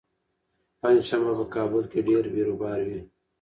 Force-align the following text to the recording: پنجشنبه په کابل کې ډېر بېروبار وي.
پنجشنبه 0.81 1.33
په 1.39 1.45
کابل 1.55 1.83
کې 1.91 1.99
ډېر 2.07 2.23
بېروبار 2.33 2.79
وي. 2.87 2.99